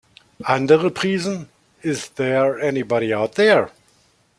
Andere 0.45 0.89
priesen 0.89 1.47
"Is 1.83 2.09
There 2.15 2.59
Anybody 2.59 3.13
Out 3.13 3.35
There? 3.35 3.69